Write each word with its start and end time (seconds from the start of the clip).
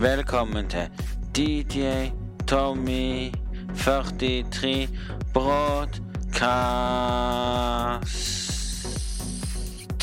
Velkommen 0.00 0.68
til 0.68 0.80
DJ 1.36 2.12
Tommy 2.48 3.32
43 3.76 4.88
Broadcast. 5.32 6.02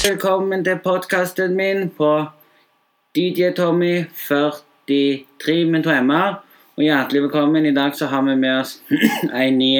Velkommen 0.07 0.65
til 0.65 0.79
podkasten 0.83 1.53
min 1.55 1.89
på 1.97 2.25
DJ 3.15 3.51
Tommy 3.55 4.03
43 4.27 5.65
med 5.69 5.83
to 5.83 5.89
m-er. 6.01 6.41
Og 6.75 6.83
hjertelig 6.83 7.21
velkommen. 7.27 7.65
I 7.65 7.75
dag 7.75 7.93
så 7.95 8.05
har 8.05 8.21
vi 8.21 8.35
med 8.35 8.59
oss 8.63 8.81
en 9.43 9.57
ny 9.57 9.77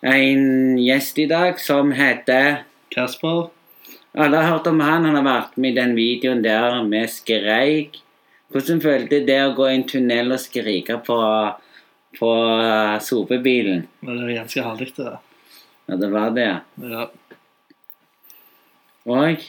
en 0.00 0.78
gjest 0.78 1.18
i 1.18 1.28
dag 1.28 1.60
som 1.60 1.92
heter 1.92 2.64
Kasper. 2.88 3.50
Alle 4.16 4.36
har 4.36 4.56
hørt 4.56 4.66
om 4.66 4.80
han. 4.80 5.04
Han 5.04 5.14
har 5.20 5.28
vært 5.28 5.60
med 5.60 5.70
i 5.76 5.80
den 5.82 5.96
videoen 5.96 6.44
der 6.44 6.80
vi 6.88 7.06
skreik. 7.06 8.05
Hvordan 8.54 8.80
følte 8.80 9.20
det 9.26 9.38
å 9.42 9.54
gå 9.56 9.66
i 9.68 9.74
en 9.76 9.86
tunnel 9.90 10.34
og 10.36 10.40
skrike 10.40 10.98
på, 11.06 11.16
på 12.18 12.30
uh, 12.62 12.96
sopebilen? 13.02 13.86
Men 14.06 14.20
det 14.20 14.28
var 14.28 14.36
ganske 14.40 14.66
herlig, 14.68 14.92
det. 14.96 15.14
Ja, 15.86 15.98
det 16.02 16.10
var 16.12 16.30
det. 16.34 16.48
Ja, 16.82 17.06
Og 19.06 19.44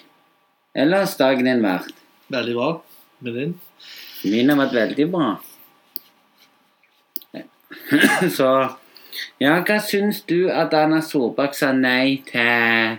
ellers 0.78 1.16
dagen 1.18 1.46
din 1.50 1.64
vært? 1.66 1.94
veldig 2.30 2.56
bra. 2.58 2.82
Med 3.24 3.34
din? 3.34 3.54
Min 4.28 4.50
har 4.52 4.60
vært 4.60 4.76
veldig 4.76 5.08
bra. 5.14 5.30
Så 8.38 8.50
Ja, 9.42 9.56
hva 9.66 9.78
syns 9.82 10.20
du 10.30 10.50
at 10.54 10.74
Anna 10.78 11.00
Solbakk 11.02 11.56
sa 11.58 11.72
nei 11.74 12.20
til 12.28 12.98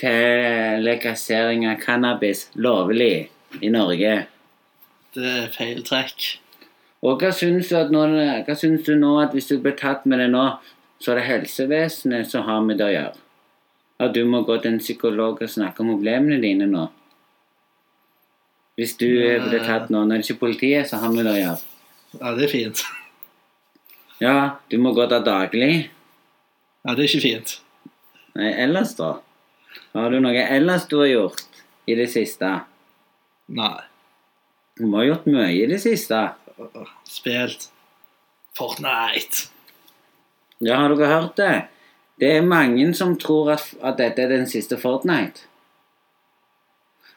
til 0.00 0.82
legalisering 0.82 1.66
av 1.68 1.80
cannabis 1.82 2.46
lovlig 2.54 3.28
i 3.60 3.70
Norge? 3.72 4.14
Det 5.12 5.28
er 5.28 5.50
feil 5.52 5.82
trekk. 5.84 6.28
Og 7.02 7.18
hva 7.20 7.32
syns 7.34 7.68
du, 7.68 7.76
at 7.76 7.90
nå, 7.92 8.04
hva 8.46 8.54
syns 8.56 8.84
du 8.86 8.94
nå 8.96 9.16
at 9.20 9.34
hvis 9.34 9.50
du 9.50 9.56
blir 9.60 9.74
tatt 9.78 10.06
med 10.08 10.22
det 10.22 10.30
nå, 10.32 10.44
så 11.02 11.12
er 11.12 11.18
det 11.18 11.26
helsevesenet 11.26 12.30
som 12.30 12.46
har 12.46 12.62
med 12.64 12.78
det 12.80 12.86
å 12.86 12.94
gjøre? 12.94 13.22
At 14.02 14.14
du 14.14 14.22
må 14.26 14.42
gå 14.46 14.56
til 14.62 14.72
en 14.72 14.82
psykolog 14.82 15.42
og 15.42 15.50
snakke 15.50 15.82
om 15.82 15.90
problemene 15.92 16.38
dine 16.42 16.68
nå? 16.70 16.86
Hvis 18.78 18.96
du 18.96 19.08
Nei. 19.10 19.36
blir 19.44 19.66
tatt 19.66 19.90
nå, 19.92 20.04
når 20.06 20.22
det 20.22 20.24
ikke 20.24 20.38
er 20.38 20.42
politiet 20.46 20.88
som 20.88 21.02
har 21.02 21.12
med 21.12 21.26
det 21.28 21.34
å 21.34 21.42
gjøre? 21.42 21.60
Ja, 22.16 22.34
det 22.38 22.48
er 22.48 22.54
fint. 22.56 22.84
Ja, 24.22 24.60
du 24.70 24.76
må 24.78 24.92
gå 24.94 25.02
der 25.10 25.24
daglig. 25.26 25.88
Ja, 26.86 26.92
det 26.94 27.02
er 27.02 27.08
ikke 27.08 27.24
fint. 27.24 27.56
Nei, 28.38 28.52
ellers 28.62 28.92
da? 28.94 29.16
Har 29.96 30.14
du 30.14 30.20
noe 30.22 30.44
ellers 30.44 30.84
du 30.86 31.00
har 31.00 31.08
gjort 31.10 31.62
i 31.90 31.96
det 31.98 32.06
siste? 32.12 32.52
Nei. 33.50 33.80
Du 34.78 34.86
må 34.88 35.02
ha 35.02 35.08
gjort 35.10 35.28
mye 35.28 35.52
i 35.52 35.66
det 35.68 35.80
siste. 35.82 36.18
Spilt 37.08 37.68
Fortnite. 38.56 39.48
Ja, 40.62 40.78
har 40.80 40.92
dere 40.92 41.10
hørt 41.10 41.36
det? 41.40 41.52
Det 42.20 42.28
er 42.36 42.46
mange 42.46 42.84
som 42.94 43.16
tror 43.18 43.54
at, 43.56 43.72
at 43.82 43.98
dette 43.98 44.22
er 44.22 44.32
den 44.32 44.46
siste 44.48 44.78
Fortnite. 44.80 45.48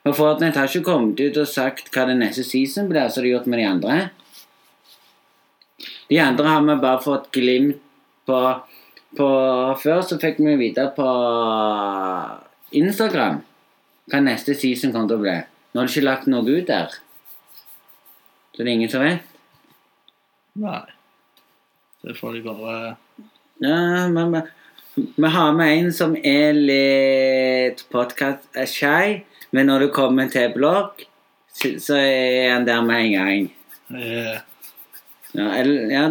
Og 0.05 0.15
Fortnite 0.17 0.59
har 0.59 0.69
ikke 0.69 0.85
kommet 0.85 1.19
ut 1.21 1.37
og 1.41 1.49
sagt 1.49 1.89
hva 1.93 2.05
det 2.09 2.17
neste 2.19 2.45
season 2.45 2.89
blir, 2.91 3.09
som 3.09 3.23
de 3.23 3.29
har 3.29 3.39
gjort 3.39 3.49
med 3.49 3.61
de 3.61 3.67
andre. 3.69 3.97
De 6.09 6.19
andre 6.21 6.51
har 6.51 6.61
vi 6.65 6.77
bare 6.81 7.01
fått 7.01 7.31
glimt 7.33 7.81
på, 8.25 8.39
på 9.17 9.29
Før 9.81 10.03
så 10.05 10.19
fikk 10.21 10.41
vi 10.43 10.55
vite 10.59 10.85
på 10.95 11.09
Instagram 12.77 13.41
hva 14.11 14.21
neste 14.21 14.53
season 14.57 14.93
kommer 14.93 15.09
til 15.09 15.17
å 15.17 15.23
bli. 15.23 15.35
Nå 15.73 15.81
har 15.81 15.89
de 15.89 15.93
ikke 15.93 16.05
lagt 16.05 16.29
noe 16.29 16.45
ut 16.45 16.69
der. 16.69 16.93
Så 18.55 18.63
det 18.63 18.69
er 18.69 18.75
ingen 18.79 18.91
som 18.91 19.03
vet. 19.03 19.25
Nei. 20.55 20.83
Det 22.05 22.15
får 22.15 22.37
de 22.37 22.43
bare 22.45 22.95
Ja, 23.59 24.07
men 24.07 24.41
vi 24.95 25.27
har 25.27 25.53
med 25.53 25.77
en 25.77 25.89
som 25.93 26.15
er 26.15 26.55
litt 26.55 27.81
podkast-shy, 27.91 29.25
men 29.51 29.67
når 29.67 29.85
du 29.85 29.87
kommer 29.95 30.29
til 30.31 30.53
blogg, 30.55 31.03
så 31.51 31.97
er 31.99 32.53
han 32.53 32.67
der 32.67 32.83
med 32.85 33.01
en 33.01 33.15
gang. 33.15 33.49
Yeah. 33.91 34.39
Ja, 35.35 35.49
eller, 35.59 35.91
ja, 35.91 36.05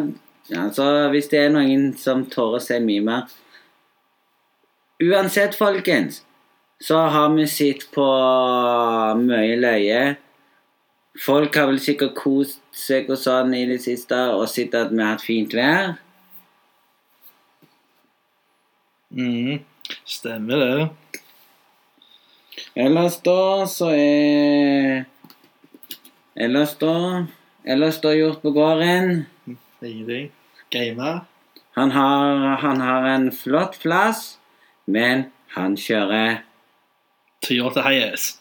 altså, 0.61 0.83
så 0.83 1.09
hvis 1.15 1.31
det 1.33 1.41
er 1.47 1.55
noen 1.55 1.95
som 1.97 2.27
tør 2.29 2.59
å 2.59 2.63
se 2.63 2.77
mye 2.85 3.03
mer 3.05 3.33
Uansett, 5.03 5.57
folkens, 5.59 6.21
så 6.81 7.01
har 7.11 7.33
vi 7.35 7.49
sett 7.51 7.89
på 7.93 8.05
mye 9.19 9.57
løye. 9.59 10.03
Folk 11.23 11.55
har 11.55 11.69
vel 11.71 11.79
sikkert 11.79 12.17
kost 12.19 12.59
seg 12.75 13.07
og 13.13 13.21
sånn 13.21 13.55
i 13.55 13.63
det 13.71 13.79
siste 13.85 14.17
og 14.35 14.49
sett 14.51 14.75
at 14.75 14.91
vi 14.91 14.99
har 14.99 15.15
hatt 15.15 15.23
fint 15.23 15.55
vær. 15.55 15.95
mm, 19.15 19.63
Stemmer 20.11 20.59
det. 20.65 20.89
Ellers 22.75 23.21
da 23.23 23.67
så 23.71 23.93
er 23.95 25.05
Ellers 26.35 26.75
da 26.81 26.95
Ellers 27.65 28.01
da 28.03 28.11
gjort 28.13 28.43
på 28.43 28.51
gården. 28.51 29.27
Ingenting. 29.81 30.33
Game. 30.71 31.21
Han 31.79 31.91
har, 31.91 32.57
han 32.61 32.81
har 32.81 33.07
en 33.09 33.31
flott 33.33 33.79
plass, 33.81 34.39
men 34.87 35.31
han 35.55 35.77
kjører 35.77 36.43
Toyota 37.41 37.87
Hiace. 37.87 38.37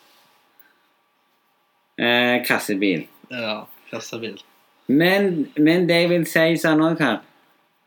Eh, 1.98 2.40
kassebil. 2.48 3.06
Ja, 3.34 3.64
kassabil. 3.92 4.40
Men, 4.88 5.48
men 5.58 5.88
det 5.88 6.02
jeg 6.04 6.10
vil 6.12 6.26
si 6.28 6.58
sånn 6.60 6.82
òg 6.84 7.00
her 7.00 7.22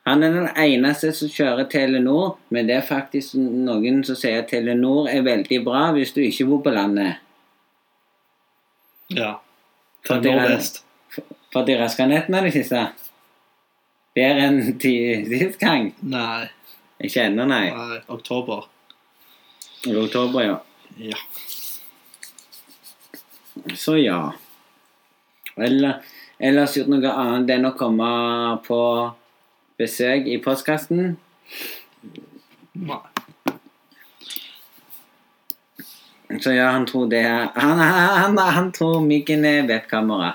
Han 0.08 0.22
er 0.24 0.32
den 0.32 0.46
eneste 0.56 1.10
som 1.12 1.28
kjører 1.28 1.66
Telenor, 1.68 2.36
men 2.54 2.68
det 2.68 2.76
er 2.78 2.86
faktisk 2.86 3.34
noen 3.36 4.04
som 4.06 4.16
sier 4.16 4.44
at 4.44 4.52
Telenor 4.52 5.10
er 5.10 5.24
veldig 5.26 5.58
bra 5.66 5.88
hvis 5.96 6.14
du 6.14 6.20
ikke 6.22 6.46
bor 6.46 6.62
på 6.62 6.74
landet. 6.76 7.18
Ja. 9.10 9.32
For 10.06 10.22
best. 10.22 10.84
For 11.50 11.66
de 11.66 11.74
raska 11.80 12.06
nettene 12.06 12.44
de 12.46 12.52
siste. 12.54 12.84
Bedre 14.16 14.46
enn 14.46 14.62
sist 15.32 15.58
gang. 15.58 15.90
Nei. 16.06 16.46
Ikke 17.02 17.26
ennå, 17.26 17.44
nei. 17.50 17.66
Nei. 17.74 17.98
Oktober. 18.12 18.70
I 19.86 19.94
oktober, 20.00 20.42
ja. 20.46 20.56
Ja. 20.96 21.18
Så 23.74 23.96
ja. 23.98 24.20
Eller, 25.56 26.02
ellers 26.38 26.76
gjort 26.76 26.90
noe 26.92 27.12
annet 27.12 27.54
enn 27.56 27.68
å 27.68 27.76
komme 27.78 28.08
på 28.66 28.80
besøk 29.80 30.28
i 30.28 30.38
postkassen. 30.44 31.16
Nei. 32.76 33.02
Så 36.42 36.52
ja, 36.52 36.72
han 36.74 36.84
tror 36.88 37.06
det 37.08 37.22
er 37.22 37.52
Han, 37.54 37.78
han, 37.78 38.16
han, 38.18 38.38
han 38.38 38.72
tror 38.74 39.00
myggen 39.00 39.44
er 39.46 39.66
webkamera. 39.68 40.34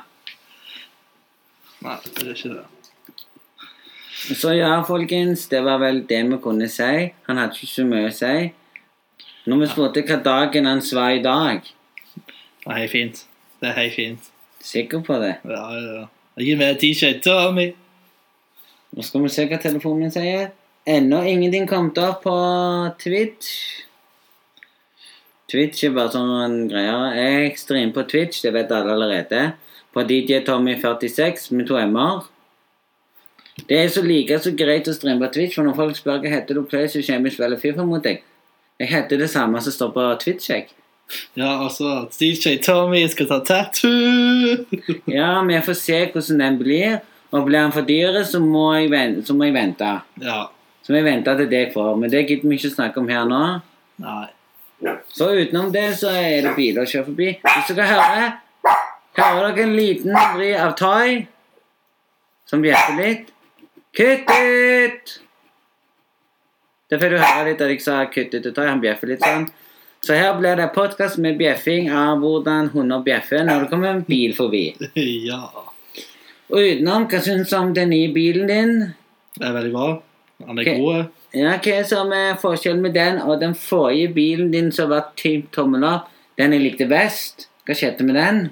Nei, 1.82 1.98
det 2.06 2.24
er 2.24 2.36
ikke 2.36 2.54
det. 2.56 2.66
Så 4.38 4.54
ja, 4.54 4.76
folkens, 4.86 5.48
det 5.50 5.64
var 5.66 5.82
vel 5.82 6.04
det 6.08 6.22
vi 6.30 6.38
kunne 6.42 6.70
si. 6.70 7.12
Han 7.28 7.42
hadde 7.42 7.58
ikke 7.58 7.72
så 7.74 7.86
mye 7.90 8.10
å 8.10 8.14
si. 8.14 8.36
Når 9.50 9.64
vi 9.64 9.70
spurte 9.72 10.04
hva 10.06 10.20
dagen 10.22 10.70
hans 10.70 10.92
var 10.94 11.16
i 11.18 11.24
dag, 11.26 11.66
Det 12.62 12.72
er 12.72 12.80
helt 12.84 12.92
fint. 12.92 13.22
Det 13.62 13.70
er 13.70 13.78
helt 13.80 13.96
fint. 13.96 14.32
sikker 14.62 15.02
på 15.02 15.18
det. 15.18 15.36
Ja, 15.46 15.64
ja, 15.74 16.08
er 16.38 16.58
med 16.58 16.82
DJ 16.82 17.14
Tommy. 17.24 17.72
Nå 18.92 19.02
skal 19.02 19.24
vi 19.24 19.30
se 19.34 19.48
hva 19.50 19.58
telefonen 19.62 20.06
min 20.06 20.14
sier. 20.14 20.52
Ennå 20.86 21.24
ingenting 21.26 21.68
kommet 21.70 21.98
opp 22.02 22.24
på 22.26 22.36
Twitch. 23.02 23.82
Twitch 25.52 25.84
er 25.84 25.96
bare 25.96 26.14
sånn 26.14 26.68
greier. 26.70 27.16
Jeg 27.18 27.58
streamer 27.60 27.96
på 27.96 28.06
Twitch, 28.10 28.44
det 28.46 28.54
vet 28.56 28.72
alle 28.72 28.94
allerede. 28.94 29.42
På 29.92 30.06
DJ 30.08 30.44
Tommy46 30.48 31.50
med 31.58 31.68
to 31.68 31.80
m-er. 31.82 32.22
Det 33.68 33.78
er 33.78 33.90
så 33.92 34.02
like 34.06 34.38
så 34.42 34.54
greit 34.58 34.88
å 34.88 34.94
streame 34.96 35.22
på 35.26 35.34
Twitch, 35.34 35.58
for 35.58 35.68
når 35.68 35.78
folk 35.78 35.98
spør 35.98 36.22
hva 36.24 36.32
heter 36.32 36.58
du 36.58 36.64
play, 36.64 36.88
så 36.88 37.02
kommer 37.06 37.30
jeg 37.30 37.38
spiller 37.38 37.60
Fifa 37.62 37.86
mot 37.86 38.04
deg. 38.04 38.22
Jeg 38.82 38.90
heter 38.94 39.20
det 39.22 39.30
samme 39.30 39.60
som 39.62 39.76
står 39.76 39.92
på 39.98 40.06
Twitch. 40.24 40.50
jeg. 40.50 40.70
Ja, 41.36 41.64
altså, 41.64 42.08
DJ 42.16 42.58
Tommy 42.64 43.04
skal 43.12 43.28
ta 43.28 43.40
tattoo. 43.46 44.66
Ja, 45.12 45.42
vi 45.48 45.62
får 45.66 45.80
se 45.80 46.04
hvordan 46.14 46.44
den 46.44 46.60
blir. 46.62 47.00
Og 47.32 47.46
blir 47.48 47.62
den 47.62 47.72
for 47.72 47.88
dyr, 47.88 48.24
så 48.28 48.42
må 48.44 48.74
jeg 48.76 48.92
vente. 48.92 49.24
Så 49.28 49.34
må 49.34 49.48
jeg 49.48 49.56
vente. 49.56 49.92
Ja. 50.20 50.42
Så 50.84 50.92
må 50.92 51.00
jeg 51.00 51.08
vente 51.08 51.36
til 51.40 51.50
det 51.52 51.60
jeg 51.66 51.74
får. 51.74 51.96
Men 52.00 52.12
det 52.12 52.26
gidder 52.28 52.50
vi 52.50 52.60
ikke 52.60 52.74
snakke 52.74 53.00
om 53.00 53.08
her 53.12 53.28
nå. 53.30 53.42
Nei. 54.04 54.28
Så 55.14 55.30
utenom 55.38 55.72
det 55.72 55.86
så 56.00 56.10
er 56.10 56.42
det 56.48 56.56
biler 56.58 56.84
å 56.84 56.90
kjøre 56.90 57.08
forbi. 57.12 57.34
Hvis 57.46 57.76
dere 57.76 57.92
hører 57.92 58.32
Hører 59.12 59.52
dere 59.52 59.66
en 59.68 59.74
liten 59.76 60.16
vri 60.38 60.54
av 60.56 60.72
Toy 60.80 61.18
som 62.48 62.62
bjeffer 62.64 62.96
litt? 62.96 63.26
Kutt 63.96 64.30
ut! 64.32 65.12
Det 66.88 67.00
får 67.00 67.12
du 67.12 67.18
høre 67.20 67.50
litt 67.50 67.60
da 67.60 67.68
jeg 67.68 67.84
sa 67.84 67.98
kutt 68.12 68.32
ut 68.32 68.40
til 68.40 68.56
Toy. 68.56 68.70
Han 68.70 68.80
bjeffer 68.84 69.12
litt 69.12 69.24
sånn. 69.24 69.50
Så 70.02 70.16
her 70.18 70.34
blir 70.40 70.56
det 70.58 70.72
podkast 70.74 71.20
med 71.22 71.36
bjeffing 71.38 71.92
av 71.94 72.24
hvordan 72.24 72.72
hunder 72.74 73.04
bjeffer 73.06 73.44
når 73.46 73.66
det 73.66 73.68
kommer 73.70 73.92
en 73.92 74.06
bil 74.08 74.34
forbi. 74.34 74.64
Ja. 75.30 75.44
Og 76.52 76.58
utenom, 76.58 77.06
hva 77.08 77.20
syns 77.24 77.52
du 77.52 77.56
om 77.56 77.70
den 77.76 77.94
nye 77.94 78.10
bilen 78.12 78.50
din? 78.50 78.74
Det 79.38 79.46
er 79.48 79.54
veldig 79.56 79.70
bra. 79.76 79.86
Den 80.42 80.60
er 80.60 80.72
god. 80.82 81.12
Ja, 81.38 81.54
Hva 81.62 81.76
er 81.78 81.86
som 81.88 82.12
er 82.18 82.34
forskjellen 82.42 82.82
med 82.84 82.98
den 82.98 83.22
og 83.22 83.38
den 83.40 83.54
forrige 83.56 84.10
bilen 84.18 84.50
din 84.52 84.74
som 84.76 84.90
var 84.92 85.14
typ 85.22 85.54
tommel 85.56 85.86
opp? 85.88 86.10
Den 86.36 86.58
jeg 86.58 86.66
likte 86.66 86.90
best. 86.90 87.48
Hva 87.70 87.78
skjedde 87.78 88.10
med 88.10 88.18
den? 88.18 88.44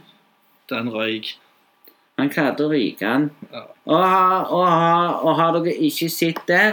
Den 0.70 0.94
røyk. 0.94 1.34
Han 2.22 2.30
klarte 2.30 2.70
å 2.70 2.72
ryke 2.72 3.04
den. 3.04 3.30
Ja. 3.50 3.66
Og 3.90 4.06
har, 4.06 4.48
og, 4.54 4.66
har, 4.70 5.12
og 5.26 5.38
har 5.42 5.58
dere 5.58 5.76
ikke 5.90 6.14
sett 6.14 6.46
det, 6.48 6.66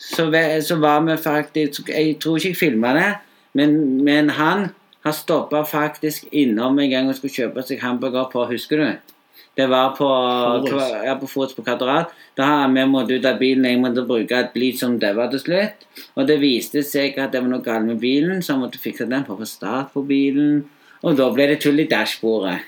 så, 0.00 0.26
så 0.66 0.76
var 0.82 1.02
vi 1.06 1.16
faktisk 1.20 1.88
Jeg 1.92 2.16
tror 2.18 2.40
ikke 2.40 2.56
jeg 2.56 2.58
filma 2.58 2.94
det, 2.98 3.10
men, 3.52 4.04
men 4.04 4.30
han 4.36 4.68
har 5.04 5.16
stoppa 5.16 5.64
faktisk 5.64 6.28
innom 6.30 6.78
en 6.78 6.90
gang 6.90 7.08
og 7.08 7.16
skulle 7.16 7.34
kjøpe 7.34 7.64
seg 7.66 7.80
hamburger 7.82 8.28
på 8.32 8.44
Husker 8.50 8.82
du? 8.82 9.14
Det 9.56 9.66
var 9.68 9.96
på 9.96 10.06
Forus. 10.06 10.90
ja, 11.04 11.14
på 11.18 11.26
på 11.56 11.62
Kvadrat. 11.62 12.12
Da 12.36 12.44
har 12.44 12.68
vi 12.68 12.84
måttet 12.86 13.20
ut 13.20 13.24
av 13.26 13.38
bilen. 13.38 13.64
Jeg 13.64 13.80
måtte 13.80 14.06
bruke 14.06 14.36
et 14.38 14.52
blid 14.52 14.78
som 14.78 14.98
daua 14.98 15.26
til 15.30 15.40
slutt. 15.40 15.86
Og 16.14 16.26
det 16.26 16.38
viste 16.40 16.82
seg 16.82 17.18
at 17.18 17.32
det 17.32 17.42
var 17.42 17.50
noe 17.50 17.64
galt 17.64 17.84
med 17.84 17.98
bilen, 18.00 18.42
så 18.42 18.52
han 18.54 18.62
måtte 18.62 18.78
fikse 18.78 19.08
den 19.10 19.24
for 19.26 19.34
å 19.34 19.42
få 19.42 19.48
start 19.48 19.92
på 19.92 20.04
bilen. 20.06 20.64
Og 21.02 21.16
da 21.18 21.28
ble 21.34 21.48
det 21.50 21.60
tull 21.60 21.80
i 21.80 21.88
dashbordet. 21.90 22.60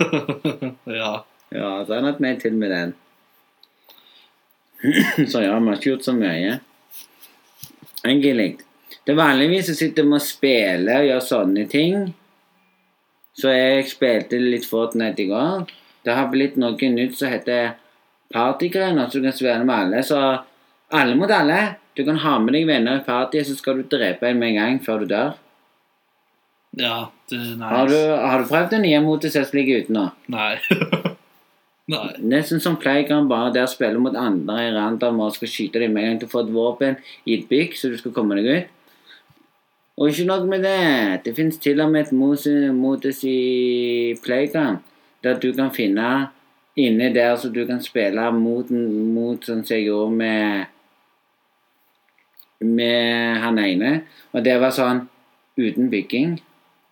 ja. 1.00 1.12
Ja, 1.50 1.70
så 1.84 1.96
han 1.96 2.06
hatt 2.06 2.20
meg 2.22 2.40
til 2.40 2.54
med 2.54 2.70
den. 2.70 2.94
så 5.30 5.42
ja, 5.42 5.58
vi 5.58 5.66
har 5.66 5.76
ikke 5.76 5.90
gjort 5.90 6.06
så 6.06 6.14
mye. 6.14 6.60
Egentlig. 8.04 8.52
Det 9.10 9.16
vanligvis 9.18 9.66
så 9.66 9.74
sitter 9.74 10.06
vi 10.06 10.14
og 10.14 10.22
spiller 10.22 11.00
og 11.02 11.08
gjør 11.08 11.22
sånne 11.26 11.62
ting. 11.66 12.02
Så 13.34 13.50
jeg 13.50 13.88
spilte 13.90 14.38
litt 14.38 14.68
Fortnite 14.70 15.24
i 15.24 15.26
går. 15.26 15.64
Det 16.06 16.14
har 16.14 16.28
blitt 16.30 16.54
noe 16.62 16.90
nytt 16.94 17.16
som 17.18 17.32
heter 17.32 17.72
partygreier, 18.30 18.94
så 19.10 19.18
du 19.18 19.26
kan 19.26 19.34
spille 19.34 19.64
med 19.66 19.74
alle. 19.74 20.04
Så 20.06 20.20
alle 20.94 21.18
mot 21.18 21.34
alle. 21.34 21.58
Du 21.98 22.04
kan 22.06 22.22
ha 22.22 22.36
med 22.38 22.54
deg 22.54 22.70
venner 22.70 23.00
i 23.00 23.04
party, 23.10 23.42
så 23.42 23.58
skal 23.58 23.82
du 23.82 23.90
drepe 23.90 24.30
en 24.30 24.38
med 24.38 24.52
en 24.52 24.60
gang 24.60 24.80
før 24.84 25.02
du 25.02 25.10
dør. 25.10 25.34
ja, 26.78 27.10
det 27.26 27.42
er 27.42 27.54
nice. 27.58 27.74
Har 27.74 27.90
du, 27.90 27.98
har 28.30 28.38
du 28.38 28.50
prøvd 28.54 28.74
det 28.76 28.84
nye 28.86 29.00
motet 29.02 29.34
som 29.34 29.58
ligger 29.58 29.82
ute 29.82 29.98
nå? 29.98 30.08
Nei. 30.30 30.52
Nei. 31.90 32.08
Nesten 32.22 32.62
som 32.62 32.78
Playground, 32.78 33.26
bare 33.26 33.50
der 33.58 33.66
spiller 33.66 33.98
mot 33.98 34.14
andre 34.14 34.68
i 34.68 34.74
random 34.78 35.18
og 35.26 35.34
skal 35.34 35.50
skyte 35.50 35.82
deg 35.82 35.90
med 35.90 36.04
en 36.04 36.12
gang 36.12 36.22
du 36.22 36.30
får 36.30 36.46
et 36.46 36.54
våpen 36.54 37.00
i 37.26 37.40
et 37.40 37.48
bygg, 37.50 37.74
så 37.74 37.90
du 37.90 37.98
skal 37.98 38.14
komme 38.14 38.38
deg 38.38 38.54
ut. 38.54 38.76
Og 40.00 40.08
ikke 40.08 40.24
nok 40.30 40.46
med 40.48 40.64
det, 40.64 41.24
det 41.26 41.36
finnes 41.36 41.60
til 41.60 41.80
og 41.84 41.90
med 41.92 42.06
et 42.06 42.12
modus 42.72 43.20
i 43.28 44.16
Playground, 44.24 44.80
der 45.24 45.36
du 45.38 45.52
kan 45.52 45.68
finne 45.74 46.30
inne 46.80 47.10
der 47.14 47.36
så 47.36 47.50
du 47.52 47.66
kan 47.68 47.82
spille 47.84 48.30
mot, 48.32 48.70
mot 48.70 49.44
sånn 49.44 49.60
som 49.64 49.76
jeg 49.76 49.90
gjorde 49.90 50.16
med 50.16 50.76
med 52.60 53.40
han 53.40 53.58
ene, 53.58 53.92
og 54.32 54.44
det 54.44 54.58
var 54.60 54.72
sånn 54.76 55.06
uten 55.60 55.88
bygging. 55.92 56.34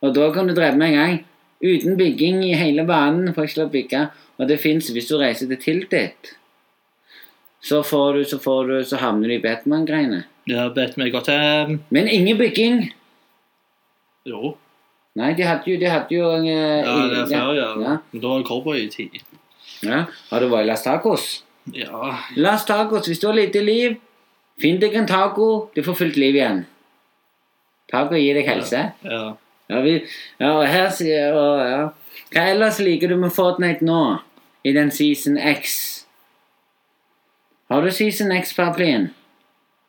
Og 0.00 0.14
da 0.16 0.30
kan 0.32 0.48
du 0.48 0.54
drepe 0.56 0.78
med 0.80 0.94
en 0.94 0.98
gang. 0.98 1.18
Uten 1.60 1.96
bygging 1.98 2.40
i 2.46 2.54
hele 2.56 2.84
banen. 2.88 3.32
Får 3.34 3.48
ikke 3.48 3.60
lov 3.60 3.68
å 3.68 3.74
bygge. 3.74 4.02
Og 4.38 4.48
det 4.48 4.60
fins 4.62 4.88
hvis 4.94 5.08
du 5.10 5.16
reiser 5.18 5.50
til 5.50 5.60
Tiltit. 5.60 6.34
Så 7.60 7.82
får 7.82 8.14
du, 8.14 8.22
så 8.30 8.38
får 8.40 8.70
du, 8.70 8.76
så 8.86 9.00
havner 9.02 9.28
du 9.28 9.34
i 9.34 9.42
Batman-greiene. 9.42 10.22
Ja, 10.48 10.68
Batman 10.72 11.08
meg 11.08 11.16
godt 11.16 11.28
Um... 11.32 11.80
Men 11.90 12.08
ingen 12.08 12.38
bygging. 12.38 12.86
Jo. 14.28 14.54
Nei, 15.18 15.32
de 15.34 15.46
hadde 15.48 15.70
jo, 15.72 15.76
de 15.80 15.88
hadde 15.90 16.14
jo 16.14 16.28
eh, 16.36 16.84
Ja, 16.84 16.94
det 17.10 17.18
er 17.24 17.30
ferie. 17.32 17.58
ja. 17.58 17.68
ja. 17.82 17.94
Men 18.12 18.22
da 18.22 18.28
var 18.34 18.42
det 18.42 18.46
cowboytid. 18.50 19.18
ja. 19.82 20.04
Har 20.30 20.44
du 20.44 20.50
vært 20.52 20.66
i 20.66 20.70
Las 20.70 20.84
Tacos? 20.86 21.26
Ja. 21.74 22.12
Las 22.36 22.64
Tacos, 22.68 23.08
hvis 23.08 23.20
du 23.22 23.26
har 23.30 23.36
lite 23.38 23.62
liv, 23.64 23.96
finn 24.60 24.78
deg 24.82 24.94
en 24.98 25.06
taco, 25.08 25.68
du 25.74 25.82
får 25.86 25.96
fullt 26.04 26.16
liv 26.20 26.36
igjen. 26.38 26.62
Taco 27.90 28.18
gir 28.20 28.36
deg 28.38 28.46
helse. 28.48 28.84
Ja. 29.04 29.22
Ja, 29.68 29.80
vi, 29.84 29.98
ja, 30.40 30.52
og 30.54 30.62
her 30.64 30.88
sier 30.96 31.34
og, 31.36 31.58
ja. 31.68 31.80
Hva 32.32 32.44
ellers 32.54 32.78
liker 32.80 33.10
du 33.12 33.18
med 33.20 33.32
Fortnite 33.36 33.84
nå? 33.84 33.98
I 34.64 34.72
den 34.76 34.90
Season 34.92 35.36
X? 35.38 35.74
Har 37.68 37.84
du 37.84 37.90
Season 37.92 38.32
X-paraplyen? 38.32 39.10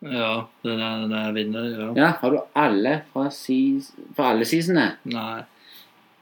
Ja, 0.02 0.46
den 0.64 0.80
er, 0.80 1.00
den 1.02 1.12
er 1.12 1.32
vinner, 1.36 1.66
ja. 1.68 1.88
Ja, 1.98 2.12
har 2.22 2.32
du 2.32 2.40
alle 2.56 3.02
fra, 3.12 3.26
seas, 3.36 3.92
fra 4.16 4.30
alle 4.34 4.48
seasonene? 4.48 4.94
Nei. 5.12 5.42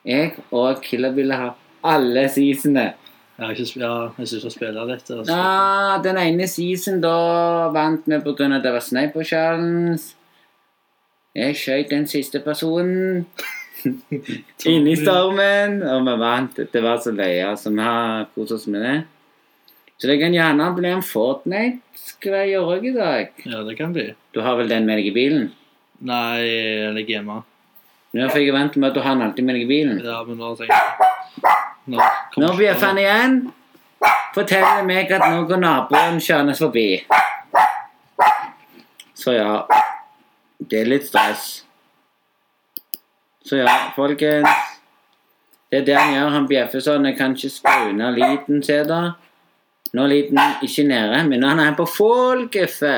Jeg 0.07 0.31
og 0.55 0.81
Killer 0.81 1.13
ville 1.13 1.37
ha 1.37 1.51
alle 1.85 2.25
seasonene. 2.33 2.93
Jeg 3.37 3.45
har 3.45 3.53
ikke 3.53 3.79
ja, 3.83 3.91
jeg 4.17 4.27
synes 4.31 4.45
jeg 4.47 4.51
spiller 4.55 4.87
litt. 4.89 5.09
Altså. 5.13 5.35
Ja, 5.35 5.97
den 6.01 6.17
ene 6.17 6.47
season 6.49 7.03
da 7.03 7.13
vant 7.75 8.07
vi 8.09 8.17
av 8.17 8.25
at 8.31 8.63
det 8.63 8.71
var 8.73 8.81
Sniper 8.81 9.23
Challenge. 9.23 9.99
Jeg 11.37 11.57
skjøt 11.59 11.91
den 11.93 12.07
siste 12.09 12.41
personen 12.41 13.27
inni 14.71 14.95
stormen, 14.97 15.83
og 15.85 16.01
vi 16.07 16.15
vant. 16.17 16.57
Det 16.73 16.81
var 16.81 16.97
så 17.03 17.13
løye, 17.13 17.53
så 17.61 17.69
vi 17.69 17.85
har 17.85 18.25
kost 18.33 18.57
oss 18.57 18.65
med 18.73 18.81
det. 18.87 18.97
Så 19.97 20.07
det 20.07 20.19
kan 20.21 20.33
gjerne 20.33 20.69
bli 20.77 20.89
en 20.93 21.01
Fortnite-greie 21.01 22.59
òg 22.61 22.85
i 22.85 22.93
dag. 22.93 23.31
Ja, 23.49 23.63
det 23.65 23.77
kan 23.79 23.93
bli. 23.95 24.11
Du 24.33 24.43
har 24.45 24.57
vel 24.59 24.69
den 24.69 24.85
med 24.85 24.99
deg 25.01 25.09
i 25.09 25.13
bilen? 25.15 25.47
Nei, 26.05 26.43
jeg 26.45 26.93
ligger 26.93 27.17
hjemme. 27.17 27.37
Nå 28.17 28.27
fikk 28.33 28.45
jeg 28.45 28.53
vente 28.55 28.79
med 28.79 28.91
at 28.91 28.97
du 28.97 29.01
har 29.01 29.17
den 29.17 29.25
alltid 29.25 29.47
med 29.47 29.57
deg 29.57 29.65
i 29.65 29.69
bilen. 29.71 30.01
Ja, 30.05 30.19
men 30.27 30.37
nå 30.37 30.53
tenker 30.59 30.75
jeg 30.77 31.15
Nå 31.87 32.03
nå 32.43 32.47
bjeffer 32.57 32.89
han 32.89 32.97
igjen, 32.99 33.35
forteller 34.35 34.83
meg 34.83 35.11
at 35.15 35.23
nå 35.31 35.45
går 35.47 35.61
naboen 35.61 36.17
kjørende 36.19 36.55
forbi. 36.59 36.87
Så 39.15 39.33
ja, 39.37 39.61
det 40.59 40.81
er 40.81 40.91
litt 40.91 41.07
stress. 41.07 41.45
Så 43.47 43.61
ja, 43.63 43.77
folkens. 43.95 44.73
Det 45.71 45.81
er 45.81 45.87
det 45.87 45.95
han 45.95 46.13
gjør. 46.13 46.33
Han 46.35 46.49
bjeffer 46.51 46.83
sånn. 46.83 47.07
Jeg 47.07 47.17
kan 47.17 47.33
ikke 47.35 47.53
skru 47.55 47.95
ned 47.95 48.19
lyden, 48.19 48.61
se 48.63 48.81
da. 48.87 48.99
Nå 49.95 50.03
er 50.03 50.11
lyden 50.11 50.39
ikke 50.65 50.87
nede, 50.87 51.21
men 51.29 51.41
nå 51.43 51.51
er 51.53 51.63
han 51.63 51.77
på 51.77 51.87
guffe. 52.51 52.95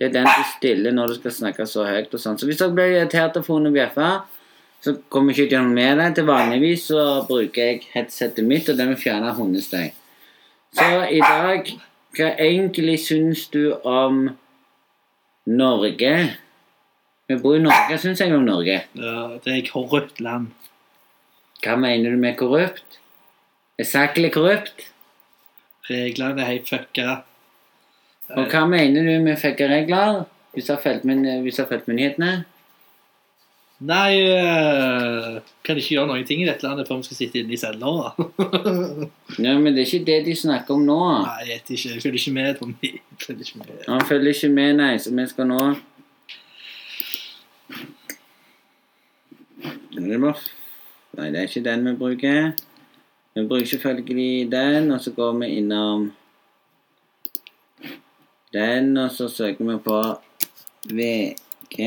Det 0.00 0.08
er 0.08 0.12
den 0.14 0.28
du 0.28 0.44
stiller 0.54 0.94
når 0.96 1.10
du 1.10 1.14
skal 1.18 1.34
snakke 1.36 1.66
så 1.68 1.84
høyt 1.84 2.14
og 2.16 2.22
sånn. 2.22 2.38
Så 2.40 2.48
hvis 2.48 2.60
dere 2.60 2.72
blir 2.72 2.94
irritert 2.94 3.36
av 3.36 3.44
å 3.44 3.72
bjeffe, 3.74 4.10
så 4.80 4.94
kommer 5.12 5.34
jeg 5.34 5.44
ikke 5.44 5.58
gjennom 5.58 5.74
med 5.76 5.98
det. 6.00 6.06
Til 6.16 6.28
vanligvis 6.28 6.86
så 6.88 7.02
bruker 7.28 7.66
jeg 7.66 7.82
headsetet 7.92 8.46
mitt, 8.48 8.70
og 8.72 8.78
den 8.78 8.94
vil 8.94 9.02
fjerne 9.02 9.34
hundestøy. 9.36 9.90
Så 10.78 10.86
i 11.10 11.20
dag, 11.20 11.68
hva 12.16 12.28
egentlig 12.40 12.96
syns 13.04 13.44
du 13.52 13.74
om 13.84 14.30
Norge? 15.50 16.14
Vi 17.28 17.36
bor 17.42 17.58
i 17.58 17.62
Norge. 17.62 17.98
Syns 18.00 18.22
jeg 18.24 18.32
om 18.32 18.46
Norge? 18.48 18.78
Ja, 18.96 19.26
det 19.44 19.52
er 19.58 19.68
korrupt 19.68 20.22
land. 20.24 20.54
Hva 21.60 21.76
mener 21.76 22.14
du 22.14 22.22
med 22.22 22.38
korrupt? 22.40 22.96
Er 23.76 23.84
Sakle 23.84 24.32
korrupt? 24.32 24.88
Reglene 25.90 26.44
er 26.44 26.52
helt 26.54 26.70
fucka. 26.70 27.20
Og 28.38 28.46
hva 28.52 28.62
mener 28.70 29.06
du 29.06 29.16
med 29.24 29.40
fucka 29.40 29.66
regler? 29.70 30.24
Hvis 30.54 30.70
du 30.70 30.74
har 30.74 30.82
fulgt 30.82 31.90
nyhetene? 31.90 32.32
Nei, 33.80 34.20
øh, 34.20 35.40
kan 35.64 35.78
ikke 35.80 35.94
gjøre 35.94 36.08
noen 36.10 36.26
ting 36.28 36.42
i 36.42 36.46
dette 36.48 36.66
landet 36.66 36.88
før 36.88 36.98
vi 37.00 37.06
skal 37.08 37.16
sitte 37.16 37.40
inne 37.40 37.54
i 37.56 37.60
celler, 37.60 38.02
da. 38.04 38.26
Nei, 39.44 39.54
men 39.56 39.72
det 39.72 39.86
er 39.86 39.88
ikke 39.88 40.08
det 40.10 40.18
de 40.26 40.34
snakker 40.36 40.76
om 40.76 40.82
nå. 40.84 40.98
Nei, 41.24 41.46
jeg 41.46 41.54
vet 41.54 41.72
ikke. 41.76 41.92
Jeg 41.94 42.02
følger 42.02 42.20
ikke 42.20 42.34
med. 42.36 42.50
Tommy. 42.58 42.90
Følger 43.24 43.46
ikke 43.46 43.62
med. 43.62 43.70
Han 43.88 44.04
følger 44.10 44.34
ikke 44.34 44.52
med, 44.58 44.74
nei, 44.82 44.90
så 45.00 45.14
vi 45.16 45.26
skal 45.32 45.48
nå 45.48 45.62
Nei, 51.16 51.30
det 51.32 51.40
er 51.40 51.48
ikke 51.48 51.64
den 51.64 51.88
vi 51.88 51.96
bruker. 51.98 52.52
Vi 53.40 53.46
bruker 53.46 53.66
selvfølgelig 53.66 54.52
den, 54.52 54.90
og 54.90 55.00
så 55.00 55.10
går 55.10 55.32
vi 55.38 55.46
innom 55.46 56.12
den, 58.52 58.96
og 58.96 59.10
så 59.10 59.28
søker 59.28 59.64
vi 59.64 59.76
på 59.84 60.00
VG. 60.84 61.78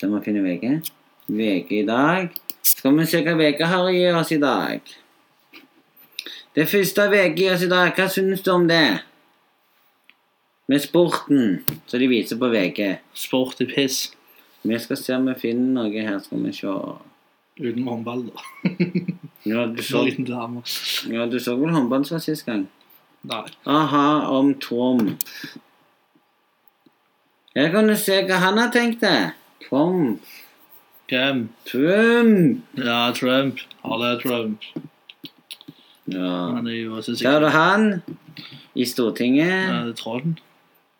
Så 0.00 0.08
må 0.08 0.18
vi 0.18 0.24
finne 0.24 0.42
VG. 0.42 0.80
VG 1.28 1.70
i 1.78 1.86
dag. 1.86 2.34
Skal 2.62 2.98
vi 2.98 3.06
se 3.06 3.20
hva 3.22 3.36
VG 3.38 3.62
har 3.62 3.86
å 3.86 3.94
gi 3.94 4.08
oss 4.10 4.34
i 4.34 4.40
dag. 4.42 4.94
Det 6.58 6.66
første 6.68 7.06
VG 7.14 7.38
gir 7.38 7.54
oss 7.54 7.62
i 7.62 7.70
dag, 7.70 7.94
hva 7.94 8.08
syns 8.10 8.42
du 8.42 8.50
om 8.56 8.66
det? 8.66 9.04
Med 10.66 10.82
sporten, 10.82 11.62
som 11.86 12.02
de 12.02 12.10
viser 12.10 12.42
på 12.42 12.50
VG. 12.50 12.90
Sport 13.14 13.62
er 13.62 13.70
piss. 13.70 14.02
Vi 14.66 14.82
skal 14.82 14.98
se 14.98 15.14
om 15.14 15.30
vi 15.30 15.38
finner 15.46 15.78
noe 15.78 16.06
her, 16.10 16.18
skal 16.26 16.42
vi 16.42 16.58
se. 16.58 16.74
Uten 17.60 17.84
håndball, 17.88 18.26
da. 18.30 18.68
Ja, 19.44 19.66
du 19.66 19.82
så, 19.82 20.04
Liten 20.06 20.24
dame. 20.24 20.62
ja, 21.10 21.26
du 21.26 21.40
så 21.42 21.56
vel 21.58 21.72
håndball 21.74 22.04
som 22.06 22.20
sist 22.22 22.46
gang? 22.46 22.68
Nei. 23.26 23.42
Aha, 23.66 24.28
om 24.30 24.52
Trump. 24.62 25.18
Jeg 27.54 27.72
kan 27.74 27.90
jo 27.90 27.96
se 27.98 28.20
hva 28.28 28.38
han 28.38 28.60
har 28.62 28.70
tenkt 28.74 29.02
det. 29.02 29.32
Trump. 29.66 30.22
Hvem? 31.10 31.42
Trump. 31.68 32.62
Ja, 32.78 33.00
Trump. 33.18 33.58
Ja, 33.82 33.98
det 33.98 34.12
er 34.12 34.22
Trump. 34.22 34.68
Ja. 36.06 36.30
Han 36.54 36.70
er 36.70 36.78
jo 36.78 36.94
også 37.00 37.16
sikkert... 37.16 37.42
har 37.42 37.48
er 37.50 37.56
han 37.58 38.02
i 38.74 38.86
Stortinget. 38.88 39.50
ja, 39.50 39.82
det 39.84 39.96
er 39.96 39.98
Trond. 39.98 40.38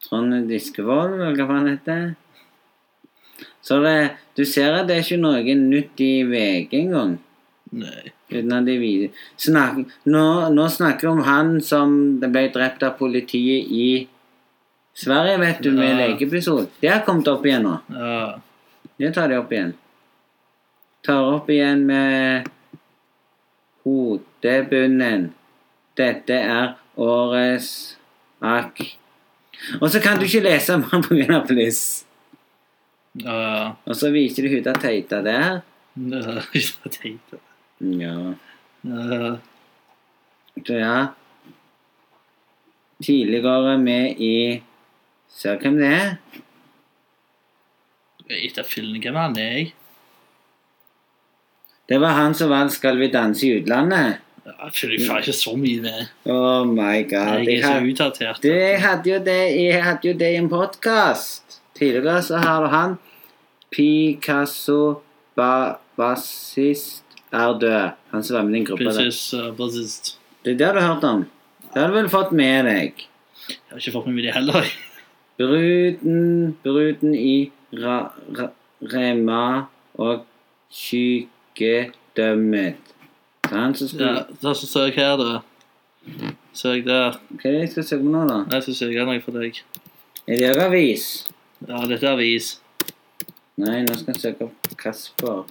Trond 0.02 0.50
Diskevold, 0.50 1.14
eller 1.22 1.46
hva 1.46 1.60
han 1.60 1.70
heter. 1.70 2.04
Så 3.62 3.78
det, 3.84 3.96
du 4.36 4.44
ser 4.48 4.74
at 4.74 4.88
det 4.88 4.96
er 4.96 5.04
ikke 5.04 5.20
noe 5.22 5.54
nytt 5.58 6.00
i 6.02 6.12
VG 6.26 6.72
engang. 6.80 7.18
Uten 7.72 8.52
at 8.52 8.66
de 8.66 8.74
viser 8.80 9.12
Snak, 9.40 9.78
nå, 10.04 10.24
nå 10.52 10.64
snakker 10.68 11.06
vi 11.06 11.12
om 11.12 11.22
han 11.24 11.52
som 11.64 11.94
ble 12.20 12.48
drept 12.52 12.82
av 12.84 12.96
politiet 12.98 13.70
i 13.72 13.86
Sverige, 14.94 15.38
vet 15.40 15.62
du, 15.64 15.70
med 15.72 15.88
Ja. 15.88 16.00
legeepisode. 16.02 16.66
Det 16.82 16.90
har 16.90 17.00
kommet 17.06 17.28
opp 17.28 17.46
igjen 17.46 17.62
nå. 17.64 17.78
Ja. 17.96 18.34
Det 18.98 19.14
tar 19.14 19.28
de 19.32 19.38
opp 19.40 19.52
igjen. 19.52 19.72
Tar 21.02 21.22
opp 21.34 21.48
igjen 21.50 21.86
med 21.86 22.50
hodebunnen. 23.84 25.30
Dette 25.96 26.36
er 26.38 26.74
årets 26.96 27.96
akk. 28.42 28.82
Og 29.80 29.88
så 29.92 30.00
kan 30.02 30.18
du 30.20 30.26
ikke 30.26 30.44
lese 30.44 30.76
mer 30.80 31.02
pga. 31.08 31.40
pluss. 31.46 32.04
Ja. 33.20 33.76
Og 33.84 33.96
så 33.98 34.10
viser 34.14 34.46
de 34.46 34.54
Huda 34.54 34.72
Teita 34.80 35.20
der. 35.24 35.60
Ja, 35.96 36.38
jeg 36.54 36.68
teita. 36.96 37.40
Ja. 37.80 38.16
Ja. 38.82 39.36
Så 40.66 40.78
ja. 40.78 40.96
Tidligere 43.02 43.78
med 43.78 44.20
i 44.20 44.62
Ser 45.32 45.56
hvem 45.58 45.78
det 45.80 45.88
er? 45.88 46.10
Etter 48.32 48.66
filmen, 48.68 49.00
hvem 49.00 49.16
han 49.16 49.36
er 49.40 49.54
jeg? 49.56 49.70
Det 51.88 51.98
var 52.00 52.14
han 52.16 52.36
som 52.36 52.52
vant 52.52 52.72
Skal 52.72 53.00
vi 53.00 53.08
danse 53.12 53.46
i 53.48 53.56
utlandet. 53.60 54.20
Jeg 54.44 54.74
følger 54.74 55.06
faen 55.06 55.22
ikke 55.22 55.34
så 55.38 55.52
mye 55.56 55.80
med. 55.84 56.12
Oh 56.26 56.66
my 56.66 57.02
god. 57.08 57.44
Jeg 57.46 57.58
er 57.60 57.66
så 57.66 57.90
utdatert. 57.92 58.42
du, 58.42 58.48
jeg, 58.48 58.80
hadde 58.82 59.10
jo 59.10 59.18
det, 59.24 59.40
jeg 59.56 59.82
hadde 59.84 60.08
jo 60.08 60.14
det 60.18 60.30
i 60.34 60.38
en 60.40 60.48
podkast. 60.50 61.61
Tidligere 61.82 62.22
så 62.22 62.38
her 62.38 62.62
og 62.62 62.70
han 62.70 62.92
Picasso 63.72 65.00
ba, 65.34 65.74
Bassist 65.96 67.04
er 67.32 67.58
død. 67.58 67.90
Han 68.10 68.22
som 68.22 68.36
var 68.36 68.42
med 68.42 68.54
i 68.54 68.58
din 68.58 68.66
gruppe. 68.66 68.84
Prinsess 68.84 69.34
uh, 69.34 69.56
Bassist. 69.56 70.18
Det 70.44 70.52
er 70.52 70.56
det 70.58 70.74
du 70.74 70.80
har 70.80 70.94
hørt 70.94 71.04
om. 71.04 71.24
Det 71.74 71.82
har 71.82 71.88
du 71.88 71.94
vel 71.96 72.08
fått 72.12 72.32
med 72.32 72.64
deg. 72.68 72.92
Jeg 73.48 73.58
har 73.70 73.78
ikke 73.80 73.92
fått 73.96 74.06
med 74.06 74.14
meg 74.14 74.22
det 74.28 74.34
heller. 74.36 74.64
Bruden, 75.40 76.56
bruden 76.62 77.14
i 77.16 77.50
ra, 77.74 78.12
ra, 78.36 78.46
Rema 78.92 79.64
og 79.94 80.26
skygedømmet. 80.70 82.74
Det 83.42 83.50
er 83.50 83.58
han 83.58 83.74
som 83.74 83.88
skal 83.88 84.06
Ja, 84.06 84.22
da 84.42 84.54
så 84.54 84.66
søk 84.68 84.94
her, 85.00 85.16
du. 85.16 85.40
Søk 86.54 86.84
der. 86.86 87.18
Hva 87.32 87.48
er 87.48 87.52
det 87.56 87.60
jeg 87.64 87.70
skal 87.74 87.84
søke 87.88 88.04
på 88.04 88.10
nå, 88.12 88.26
da? 88.28 88.42
Jeg 88.54 88.62
skal 88.68 88.74
søke 88.84 89.04
noe 89.08 89.20
for 89.24 89.32
deg. 89.40 89.52
Er 90.28 90.36
det 90.38 90.62
avis? 90.62 91.31
Ja, 91.68 91.78
dette 91.86 92.08
er 92.08 92.16
avis. 92.16 92.56
Nei, 93.62 93.82
nå 93.86 93.94
skal 93.94 94.16
jeg 94.16 94.22
søke 94.22 94.46
opp 94.48 94.72
Kasper. 94.80 95.44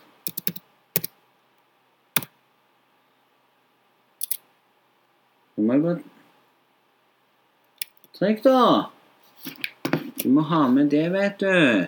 Du 5.55 5.63
må 5.63 5.77
jo 5.77 5.85
bare 5.85 6.01
Trykk, 8.17 8.43
da! 8.43 8.59
Du 10.19 10.27
må 10.35 10.43
ha 10.51 10.65
med 10.73 10.91
det, 10.91 11.07
vet 11.15 11.39
du. 11.39 11.87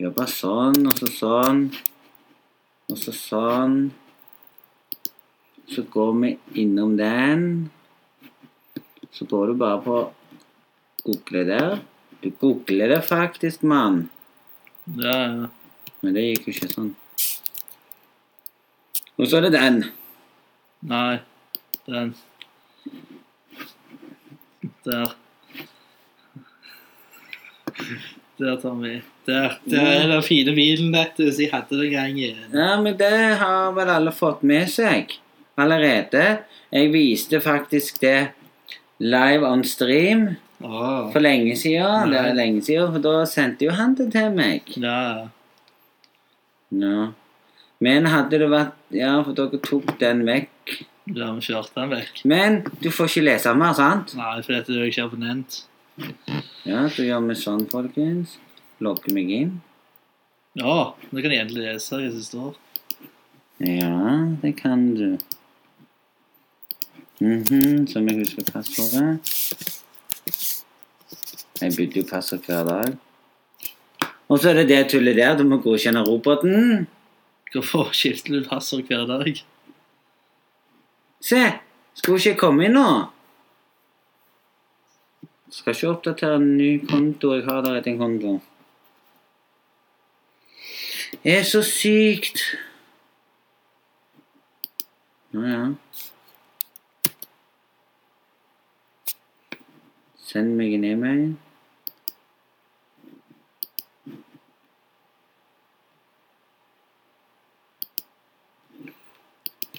Jobbe 0.00 0.24
sånn, 0.30 0.80
og 0.88 0.96
så 0.96 1.12
sånn. 1.12 1.64
Og 2.88 2.98
så 3.04 3.12
sånn. 3.14 3.80
Så 5.70 5.84
går 5.92 6.14
vi 6.22 6.36
innom 6.64 6.96
den. 6.96 7.50
Så 9.12 9.28
går 9.28 9.52
du 9.52 9.60
bare 9.60 9.82
på 9.84 10.04
Google 11.04 11.50
der. 11.52 11.82
Du 12.24 12.30
googler 12.40 12.88
det 12.88 13.02
faktisk, 13.04 13.62
mann. 13.62 14.08
Ja, 14.96 15.16
ja. 15.28 15.48
Men 16.00 16.14
det 16.16 16.22
gikk 16.24 16.46
jo 16.48 16.52
ikke 16.54 16.68
sånn. 16.72 16.94
Og 19.20 19.28
så 19.28 19.38
er 19.38 19.44
det 19.44 19.50
den. 19.54 19.82
Nei. 20.88 21.18
Den. 21.84 22.14
Der. 24.88 25.12
Der 28.40 28.56
Tommy. 28.62 28.94
Der. 29.28 29.58
Der 29.68 29.90
er 29.90 30.08
den 30.14 30.24
fine 30.24 30.56
bilen, 30.56 30.96
vet 30.96 31.20
du, 31.20 31.28
som 31.28 31.44
jeg 31.44 31.52
hadde 31.52 31.82
den 31.82 31.92
gangen. 31.92 32.40
Ja, 32.56 32.70
men 32.80 32.96
det 33.00 33.12
har 33.42 33.76
vel 33.76 33.92
alle 33.92 34.16
fått 34.16 34.40
med 34.48 34.72
seg 34.72 35.12
allerede. 35.60 36.24
Jeg 36.72 36.90
viste 36.96 37.44
faktisk 37.44 38.00
det 38.00 38.32
live 39.04 39.44
on 39.44 39.64
stream 39.68 40.26
Åh. 40.62 41.12
for 41.12 41.20
lenge 41.20 41.56
siden. 41.56 42.10
Det 42.10 42.20
er 42.20 42.34
lenge 42.34 42.62
siden, 42.62 42.92
for 42.92 43.02
da 43.04 43.24
sendte 43.28 43.66
jo 43.66 43.74
han 43.74 43.94
det 43.98 44.10
til 44.12 44.30
meg. 44.32 44.70
Ja. 44.76 45.28
Ja. 46.70 47.12
Men 47.84 48.06
hadde 48.08 48.38
det 48.40 48.48
vært 48.50 48.72
Ja, 48.94 49.16
for 49.22 49.34
dere 49.36 49.58
tok 49.62 49.96
den 50.00 50.24
vekk. 50.26 50.50
Ja, 51.10 51.32
vi 51.34 51.44
kjørte 51.44 51.74
den 51.76 51.90
vekk. 51.92 52.24
Men 52.24 52.62
du 52.80 52.88
får 52.94 53.10
ikke 53.10 53.24
lese 53.26 53.54
mer, 53.58 53.74
sant? 53.76 54.14
Nei, 54.16 54.40
for 54.40 54.54
dette 54.54 54.72
er 54.72 54.84
jo 54.84 54.90
ikke 54.92 55.04
abonnent. 55.08 55.64
Ja, 56.64 56.86
så 56.88 57.04
gjør 57.04 57.26
vi 57.28 57.36
sånn, 57.38 57.66
folkens. 57.70 58.38
Logger 58.82 59.14
meg 59.14 59.30
inn. 59.30 59.54
Ja, 60.58 60.94
nå 60.94 61.22
kan 61.22 61.34
jeg 61.34 61.44
endelig 61.44 61.66
lese 61.66 61.98
hva 61.98 62.10
som 62.14 62.24
står. 62.30 62.60
Ja, 63.64 63.94
det 64.42 64.54
kan 64.58 64.94
du. 64.94 65.18
Mhm, 67.20 67.86
så 67.90 68.00
vi 68.02 68.14
husker 68.18 68.42
huske 68.42 68.52
passordet. 68.52 69.33
Jeg 71.64 71.72
bytter 71.76 72.02
jo 72.02 72.06
passord 72.10 72.44
hver 72.44 72.64
dag. 72.68 72.96
Og 74.28 74.38
så 74.38 74.50
er 74.50 74.58
det 74.60 74.68
det 74.68 74.80
tullet 74.92 75.16
der. 75.16 75.36
Du 75.38 75.44
må 75.48 75.56
godkjenne 75.64 76.02
roboten. 76.04 76.86
Hvorfor 77.52 77.92
skifter 77.96 78.34
du 78.36 78.48
passord 78.48 78.82
hver 78.88 79.06
dag? 79.08 79.44
Se! 81.20 81.44
Skulle 81.94 82.18
ikke 82.18 82.40
komme 82.40 82.66
inn 82.66 82.74
nå. 82.76 82.88
Skal 85.54 85.72
ikke 85.76 85.92
oppdatere 85.92 86.36
en 86.40 86.56
ny 86.58 86.68
konto. 86.88 87.30
Jeg 87.32 87.46
har 87.46 87.62
der 87.64 87.78
etter 87.78 87.94
en 87.94 88.02
konto. 88.02 88.34
Det 91.22 91.38
er 91.38 91.46
så 91.48 91.62
sykt. 91.64 92.42
Nå 95.32 95.46
ja. 95.48 95.64
Send 100.28 100.56
meg 100.58 100.74
en 100.74 100.90
e-mail. 100.90 101.26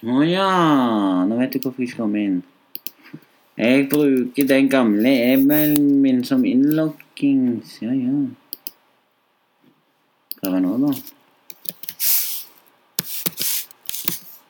Å 0.05 0.21
ja, 0.21 0.49
nå 1.25 1.37
vet 1.39 1.55
du 1.55 1.63
hvorfor 1.63 1.81
jeg 1.81 1.89
ikke 1.89 2.03
kom 2.03 2.15
inn. 2.19 2.35
Jeg 3.57 3.87
bruker 3.89 4.45
den 4.45 4.67
gamle 4.69 5.09
e-mailen 5.31 5.87
min 6.03 6.19
som 6.27 6.43
innloggings. 6.45 7.79
Ja, 7.81 7.89
ja. 7.89 8.13
Prøv 10.37 10.59
nå, 10.61 10.75
da. 10.83 10.91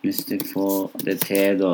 Hvis 0.04 0.26
jeg 0.28 0.44
får 0.52 0.92
det 1.08 1.20
til, 1.24 1.64
da. 1.64 1.74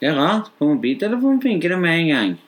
Det 0.00 0.10
er 0.10 0.18
rart. 0.18 0.50
På 0.58 0.72
mobiltelefonen 0.74 1.38
funker 1.44 1.76
det 1.76 1.82
med 1.86 2.00
en 2.00 2.14
gang. 2.16 2.38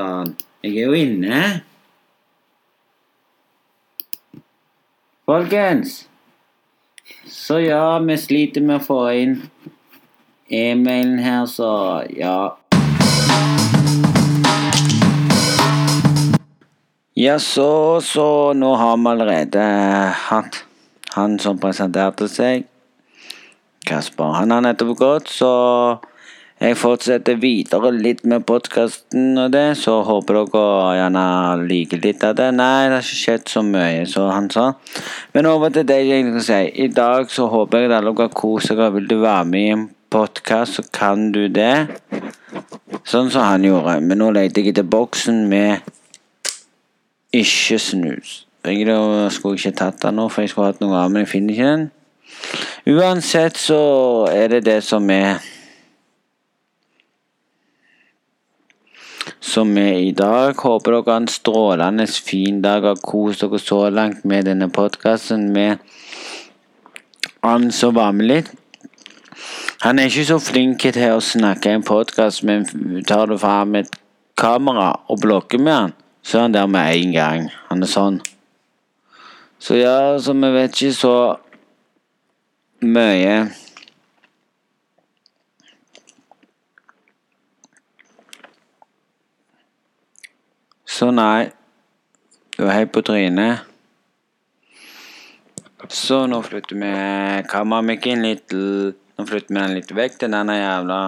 Satan. 0.00 0.36
Jeg 0.62 0.76
er 0.76 0.86
jo 0.88 0.92
inne. 0.96 1.40
Folkens. 5.28 6.06
Så 7.28 7.58
ja, 7.60 7.98
vi 8.00 8.16
sliter 8.16 8.64
med 8.64 8.80
å 8.80 8.84
få 8.86 8.98
inn 9.12 9.36
e-mailen 10.48 11.20
her, 11.20 11.44
så 11.46 11.68
ja. 12.16 12.56
Ja, 17.20 17.36
så, 17.36 18.00
så 18.00 18.26
nå 18.56 18.72
har 18.80 18.96
vi 18.96 19.10
allerede 19.12 19.64
hatt 20.30 20.62
han 21.12 21.36
som 21.42 21.60
presenterte 21.60 22.30
seg. 22.30 22.64
Kasper. 23.84 24.38
Han 24.38 24.54
har 24.54 24.64
nettopp 24.64 24.96
gått, 24.96 25.28
så 25.28 25.52
jeg 26.60 26.76
fortsetter 26.76 27.38
videre 27.40 27.88
litt 27.96 28.18
med 28.28 28.42
podkasten 28.44 29.38
og 29.40 29.52
det, 29.54 29.78
så 29.80 29.94
håper 30.04 30.42
dere 30.42 30.64
gjerne 30.98 31.22
liker 31.70 32.02
litt 32.04 32.24
av 32.26 32.34
det. 32.36 32.50
Nei, 32.52 32.90
det 32.90 32.98
har 32.98 33.06
ikke 33.06 33.20
skjedd 33.20 33.46
så 33.48 33.62
mye, 33.64 34.02
så 34.04 34.26
han 34.28 34.50
sa. 34.52 34.66
Men 35.32 35.48
over 35.48 35.72
til 35.72 35.86
det 35.88 35.96
jeg 36.02 36.10
egentlig 36.18 36.42
skal 36.42 36.66
si. 36.66 36.82
I 36.84 36.90
dag 36.92 37.32
så 37.32 37.46
håper 37.48 37.86
jeg 37.86 37.94
alle 37.96 38.12
dere 38.12 38.34
koser 38.36 38.76
dere. 38.76 38.92
Vil 38.98 39.08
du 39.08 39.16
være 39.22 39.46
med 39.48 39.62
i 39.62 39.70
en 39.72 39.86
podkast, 40.12 40.76
så 40.76 40.84
kan 40.92 41.30
du 41.32 41.46
det. 41.48 41.86
Sånn 43.08 43.30
som 43.32 43.46
han 43.46 43.64
gjorde. 43.64 43.94
Men 44.04 44.20
nå 44.20 44.28
leter 44.36 44.60
jeg 44.60 44.74
etter 44.74 44.84
boksen 44.84 45.46
med 45.48 45.88
ikke 47.32 47.78
snus. 47.80 48.34
Egentlig 48.66 49.30
skulle 49.32 49.56
jeg 49.56 49.70
ikke 49.70 49.78
tatt 49.78 50.02
den 50.04 50.20
nå, 50.20 50.28
for 50.28 50.44
jeg 50.44 50.52
skulle 50.52 50.74
hatt 50.74 50.84
noe 50.84 50.98
av, 50.98 51.08
men 51.08 51.24
jeg 51.24 51.32
finner 51.32 51.56
ikke 51.56 51.70
den. 51.72 51.88
Uansett 52.90 53.56
så 53.56 53.80
er 54.28 54.52
det 54.52 54.60
det 54.68 54.76
som 54.84 55.08
er 55.14 55.40
Som 59.50 59.72
er 59.78 59.96
i 59.98 60.12
dag. 60.14 60.54
Håper 60.54 60.94
dere 60.94 61.06
har 61.08 61.22
en 61.24 61.28
strålende 61.30 62.04
fin 62.06 62.60
dag 62.62 62.84
og 62.86 63.00
kost 63.02 63.42
dere 63.42 63.58
så 63.58 63.80
langt 63.90 64.22
med 64.24 64.46
denne 64.46 64.68
podkasten 64.70 65.48
med 65.50 65.82
han 67.42 67.70
som 67.74 67.96
var 67.96 68.12
med 68.14 68.28
litt. 68.30 68.52
Han 69.82 69.98
er 69.98 70.10
ikke 70.10 70.28
så 70.28 70.36
flink 70.44 70.84
til 70.84 71.16
å 71.16 71.22
snakke 71.24 71.72
i 71.72 71.78
en 71.80 71.86
podkast, 71.86 72.44
men 72.46 72.66
tar 73.08 73.32
du 73.32 73.38
fram 73.40 73.74
et 73.80 73.90
kamera 74.38 74.92
og 75.08 75.22
blokker 75.24 75.58
med 75.58 75.74
han, 75.74 75.94
så 76.22 76.38
er 76.38 76.46
han 76.46 76.54
der 76.54 76.68
med 76.70 77.00
en 77.00 77.14
gang. 77.16 77.48
Han 77.70 77.82
er 77.82 77.90
sånn. 77.90 78.20
Så 79.58 79.80
ja, 79.80 80.18
så 80.20 80.36
vi 80.36 80.52
vet 80.54 80.76
ikke 80.76 80.98
så 81.00 81.16
mye 82.86 83.34
Så 91.00 91.06
nei. 91.16 91.48
Du 92.58 92.66
er 92.66 92.74
helt 92.74 92.90
på 92.92 93.00
trynet. 93.00 93.62
Så 95.88 96.26
nå 96.28 96.42
flytter 96.44 96.76
vi 96.76 96.90
kameramikken 97.48 98.20
litt 98.20 98.52
Nå 98.52 99.24
flytter 99.24 99.54
vi 99.54 99.56
den 99.62 99.72
litt 99.78 99.94
vekk 99.96 100.18
til 100.20 100.34
denne 100.34 100.58
jævla 100.58 100.98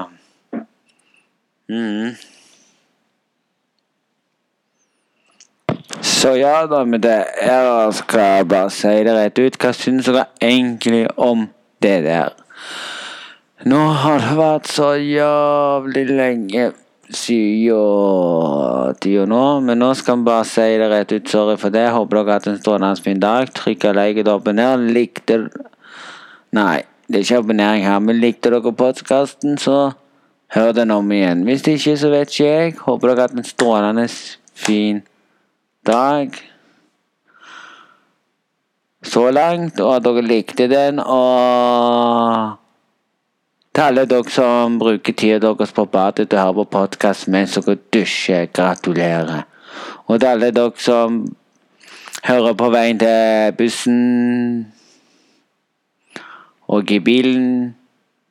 mm. 1.68 2.14
Så 6.00 6.32
ja 6.40 6.54
da, 6.72 6.80
med 6.88 7.04
det 7.04 7.18
jeg 7.44 7.92
skal 8.00 8.24
jeg 8.24 8.48
bare 8.48 8.72
si 8.72 8.94
det 9.04 9.18
rett 9.18 9.42
ut. 9.44 9.60
Hva 9.60 9.74
syns 9.76 10.08
dere 10.08 10.24
egentlig 10.40 11.04
om 11.20 11.50
det 11.84 11.98
der? 12.08 12.32
Nå 13.68 13.82
har 14.06 14.24
det 14.24 14.38
vært 14.40 14.72
så 14.72 14.94
jævlig 14.96 16.08
lenge 16.16 16.72
siden 17.16 18.96
tida 19.02 19.26
nå, 19.28 19.44
men 19.64 19.80
nå 19.80 19.92
skal 19.98 20.20
vi 20.20 20.28
bare 20.28 20.46
si 20.48 20.64
det 20.80 20.88
rett 20.90 21.12
ut. 21.12 21.28
Sorry 21.28 21.56
for 21.60 21.74
det. 21.74 21.88
Håper 21.94 22.18
dere 22.18 22.28
har 22.28 22.40
hatt 22.40 22.48
en 22.50 22.60
strålende 22.60 23.04
fin 23.04 23.20
dag. 23.22 23.50
Trykk 23.54 23.88
og 23.90 23.98
like 23.98 24.24
og 24.26 24.34
abonner. 24.36 24.86
Likte 24.92 25.38
Nei, 26.52 26.82
det 27.08 27.16
er 27.16 27.24
ikke 27.24 27.40
abonnering 27.40 27.86
her, 27.86 27.98
men 28.04 28.20
likte 28.20 28.50
dere 28.52 28.72
podkasten, 28.76 29.56
så 29.58 29.92
hør 30.52 30.72
den 30.76 30.90
om 30.92 31.12
igjen. 31.12 31.46
Hvis 31.48 31.64
ikke, 31.64 31.96
så 31.96 32.10
vet 32.12 32.32
ikke 32.32 32.48
jeg. 32.48 32.74
Håper 32.84 33.08
dere 33.08 33.22
har 33.22 33.30
hatt 33.30 33.38
en 33.40 33.48
strålende 33.48 34.08
fin 34.54 35.02
dag. 35.88 36.36
Så 39.02 39.30
langt, 39.32 39.80
og 39.80 39.96
at 39.96 40.04
dere 40.04 40.22
likte 40.22 40.68
den, 40.70 41.00
og 41.00 42.61
til 43.72 43.82
alle 43.82 44.04
dere 44.04 44.28
som 44.28 44.76
bruker 44.80 45.14
tida 45.16 45.38
deres 45.40 45.72
på 45.72 45.86
badet 45.88 46.28
til 46.28 46.38
å 46.38 46.44
høre 46.46 46.56
på 46.60 46.72
podkast 46.76 47.28
mens 47.32 47.56
dere 47.56 47.78
dusjer, 47.94 48.50
gratulerer. 48.52 49.46
Og 50.08 50.18
til 50.20 50.28
alle 50.28 50.50
dere 50.52 50.76
som 50.76 51.22
hører 52.26 52.56
på 52.58 52.70
veien 52.74 53.00
til 53.00 53.56
bussen 53.56 54.00
og 56.72 56.92
i 56.92 57.00
bilen, 57.00 57.72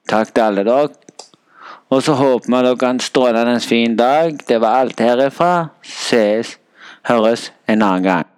takk 0.10 0.34
til 0.36 0.46
alle 0.46 0.66
dere. 0.68 0.94
Og 1.92 2.04
så 2.06 2.14
håper 2.16 2.48
vi 2.48 2.62
dere 2.62 2.78
har 2.78 2.90
en 2.94 3.02
strålende 3.04 3.60
fin 3.66 3.98
dag. 3.98 4.38
Det 4.48 4.62
var 4.62 4.86
alt 4.86 5.02
herifra. 5.02 5.72
Ses, 5.84 6.58
høres 7.10 7.50
en 7.68 7.82
annen 7.82 8.06
gang. 8.06 8.30